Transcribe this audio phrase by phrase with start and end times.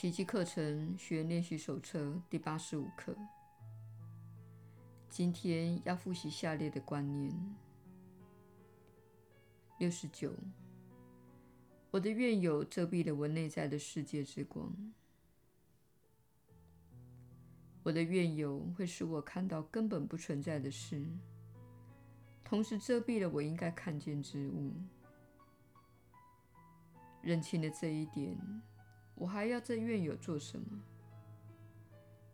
[0.00, 3.14] 奇迹课程学员练习手册第八十五课。
[5.10, 7.30] 今天要复习下列的观念：
[9.78, 10.32] 六十九，
[11.90, 14.74] 我的怨有遮蔽了我内在的世界之光。
[17.82, 21.06] 我的怨有会使我看到根本不存在的事，
[22.42, 24.72] 同时遮蔽了我应该看见之物。
[27.20, 28.34] 认清了这一点，
[29.20, 30.82] 我还要这怨友做什么？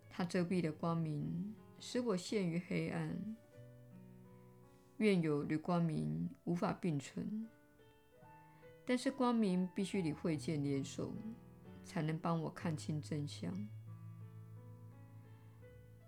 [0.09, 3.37] 他遮蔽了光明，使我陷于黑暗。
[4.99, 7.49] 怨有与光明无法并存，
[8.87, 11.13] 但是光明必须与慧见联手，
[11.85, 13.53] 才能帮我看清真相。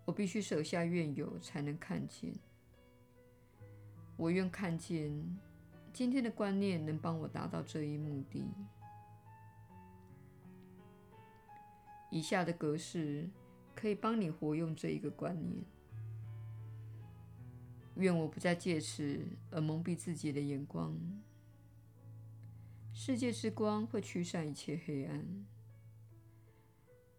[0.04, 2.32] 我必须舍下怨有，才能看见。
[4.16, 5.12] 我愿看见。
[5.92, 8.44] 今天的观念能帮我达到这一目的。
[12.10, 13.28] 以下的格式
[13.74, 15.64] 可以帮你活用这一个观念。
[17.96, 20.96] 愿我不再借此而蒙蔽自己的眼光。
[22.92, 25.46] 世界之光会驱散一切黑暗。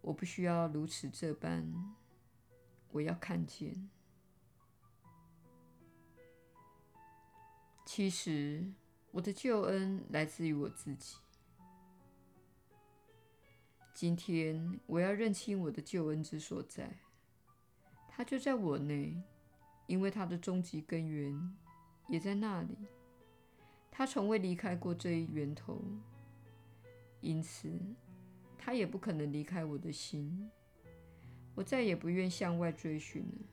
[0.00, 1.94] 我不需要如此这般，
[2.90, 3.90] 我要看见。
[7.84, 8.72] 其实，
[9.10, 11.16] 我的救恩来自于我自己。
[14.00, 16.90] 今天，我要认清我的救恩之所在，
[18.08, 19.14] 它就在我内，
[19.86, 21.54] 因为它的终极根源
[22.08, 22.78] 也在那里。
[23.90, 25.84] 它从未离开过这一源头，
[27.20, 27.70] 因此，
[28.56, 30.50] 它也不可能离开我的心。
[31.54, 33.46] 我再也不愿向外追寻了。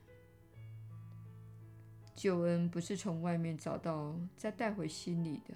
[2.14, 5.54] 救恩不是从外面找到再带回心里的，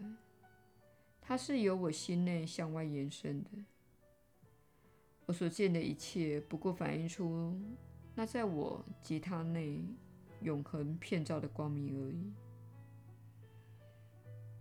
[1.22, 3.48] 它是由我心内向外延伸的。
[5.26, 7.58] 我所见的一切，不过反映出
[8.14, 9.82] 那在我及他内
[10.40, 12.32] 永恒遍照的光明而已。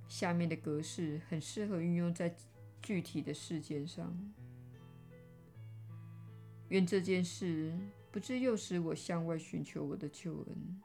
[0.08, 2.36] 下面的格式很适合运用在
[2.82, 4.16] 具体的事件上。
[6.70, 7.74] 愿这件事
[8.12, 10.82] 不致诱使我向外寻求我的救恩。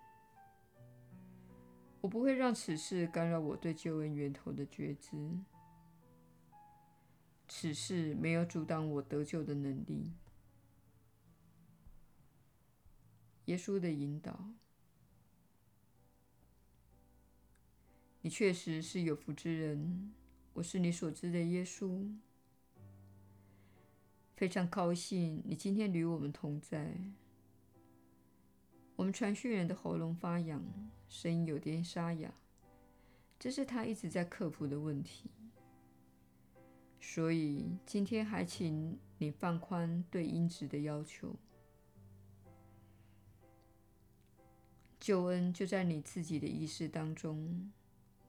[2.01, 5.17] 我不会让此事干扰我对救恩源头的觉知。
[7.49, 10.13] 此事没有阻挡我得救的能力。
[13.47, 14.53] 耶稣的引导，
[18.23, 20.13] 你确实是有福之人。
[20.55, 22.13] 我是你所知的耶稣。
[24.35, 26.97] 非常高兴你今天与我们同在。
[28.97, 30.65] 我们传讯人的喉咙发痒，
[31.09, 32.35] 声音有点沙哑，
[33.39, 35.31] 这是他一直在克服的问题。
[37.01, 41.35] 所以今天还请你放宽对音质的要求。
[44.99, 47.71] 救恩就在你自己的意识当中，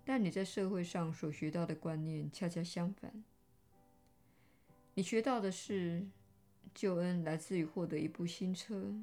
[0.06, 3.24] 但你在社会上所学到的观念恰恰相反。
[4.94, 6.06] 你学到的是，
[6.74, 8.94] 救恩来自于获得一部新车。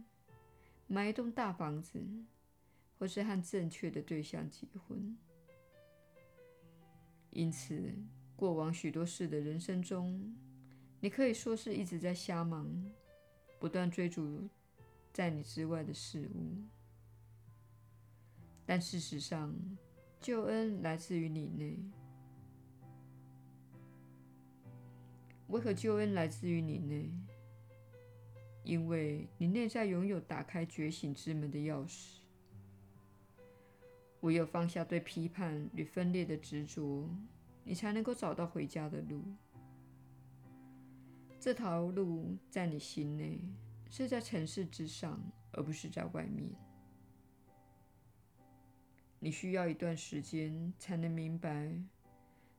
[0.87, 2.01] 买一栋大房子，
[2.99, 5.17] 或是和正确的对象结婚。
[7.31, 7.93] 因此，
[8.37, 10.35] 过往许多事的人生中，
[11.01, 12.69] 你可以说是一直在瞎忙，
[13.59, 14.49] 不断追逐
[15.13, 16.57] 在你之外的事物。
[18.67, 19.55] 但事实上，
[20.21, 21.79] 救恩来自于你内。
[25.49, 27.11] 为何救恩来自于你内？
[28.65, 32.17] 因为你内在拥有打开觉醒之门的钥匙，
[34.23, 37.07] 唯有放下对批判与分裂的执着，
[37.65, 39.23] 你才能够找到回家的路。
[41.41, 43.41] 这条路在你心内，
[43.91, 45.21] 是在尘世之上，
[45.53, 46.51] 而不是在外面。
[49.19, 51.73] 你需要一段时间才能明白，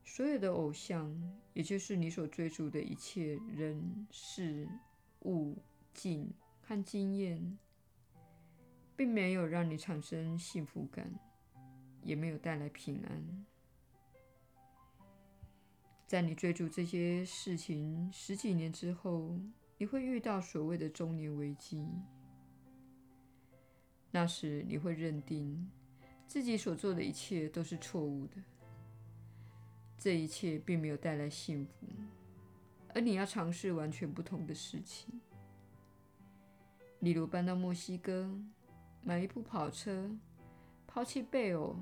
[0.04, 1.16] 所有的偶像，
[1.54, 4.68] 也就是你所追逐的一切人事
[5.22, 5.56] 物。
[5.94, 6.30] 境
[6.60, 7.58] 和经验，
[8.98, 11.10] 并没有让你产生幸福感，
[12.04, 13.46] 也没有带来平安。
[16.08, 19.40] 在你追逐这些事情十几年之后，
[19.78, 21.86] 你会遇到所谓的中年危机。
[24.12, 25.70] 那时，你会认定
[26.28, 28.36] 自己所做的一切都是错误的，
[29.98, 31.88] 这一切并没有带来幸福，
[32.94, 35.20] 而你要尝试完全不同的事情。
[37.00, 38.32] 例如搬到墨西哥，
[39.02, 40.10] 买一部跑车，
[40.88, 41.76] 抛弃配偶，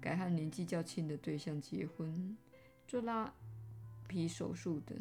[0.00, 2.36] 改和年纪较轻的对象结婚，
[2.86, 3.32] 做拉
[4.06, 4.98] 皮手术等。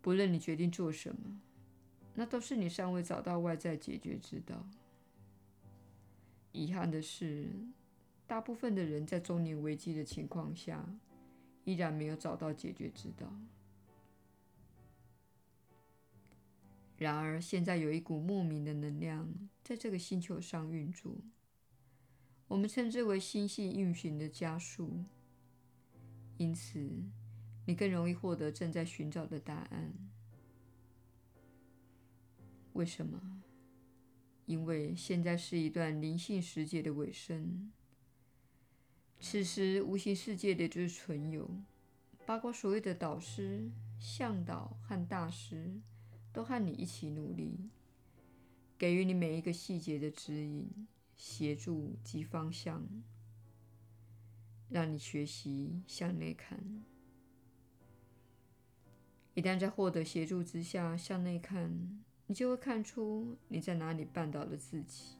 [0.00, 1.40] 不论你决定做什么，
[2.14, 4.66] 那都是你尚未找到外在解决之道。
[6.52, 7.50] 遗憾的是，
[8.26, 10.84] 大部分的人在中年危机的情况下，
[11.64, 13.30] 依然没有找到解决之道。
[16.96, 19.32] 然而，现在有一股莫名的能量
[19.62, 21.14] 在这个星球上运作，
[22.48, 25.04] 我们称之为星系运行的加速。
[26.38, 26.78] 因此，
[27.66, 29.92] 你更容易获得正在寻找的答案。
[32.72, 33.42] 为什么？
[34.46, 37.70] 因为现在是一段灵性世界的尾声。
[39.20, 41.50] 此时，无形世界的就是存有，
[42.24, 43.68] 包括所谓的导师、
[43.98, 45.80] 向导和大师，
[46.32, 47.68] 都和你一起努力，
[48.78, 50.70] 给予你每一个细节的指引、
[51.18, 52.88] 协助及方向，
[54.70, 56.58] 让你学习向内看。
[59.34, 65.16] 一旦在获得协助之下向内看，你就会看出你在哪里绊倒了自己。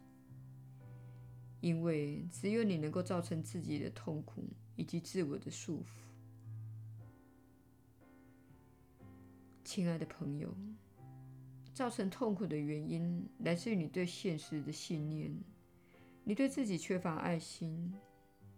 [1.60, 4.44] 因为只有你能够造成自己的痛苦
[4.76, 5.98] 以及自我的束缚。
[9.64, 10.56] 亲爱的朋友，
[11.74, 15.36] 造成痛苦的原因来自于你对现实的信念，
[16.28, 17.90] 你对自己缺乏爱心，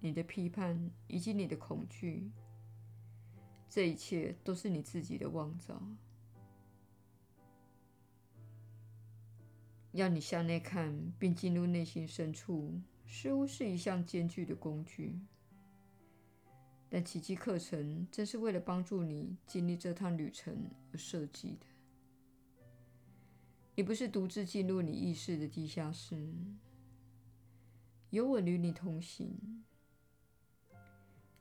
[0.01, 2.29] 你的批判以及你的恐惧。
[3.69, 5.81] 这一切都是你自己的妄造。
[9.93, 12.75] 要你向内看，并进入内心深处，
[13.07, 15.21] 似乎是一项艰巨的工具。
[16.89, 21.67] 但奇迹课程正是为了帮助你经历这趟旅程而设计的。
[23.77, 26.35] 你不是独自进入你意识的地下室，
[28.11, 29.65] 有我与你同行。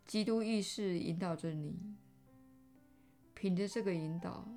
[0.05, 1.95] 基督意识引导着你，
[3.35, 4.47] 凭着这个引导，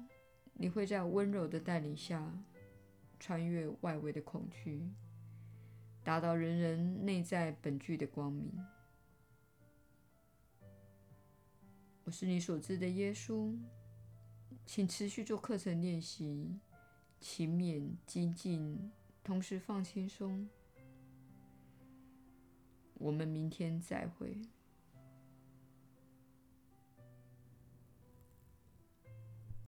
[0.54, 2.42] 你会在温柔的带领下。
[3.20, 4.82] 穿越外围的恐惧，
[6.02, 8.52] 达到人人内在本具的光明。
[12.02, 13.56] 我是你所知的耶稣，
[14.66, 16.58] 请持续做课程练习，
[17.20, 18.90] 勤勉精进，
[19.22, 20.48] 同时放轻松。
[23.02, 24.40] 我们明天再会。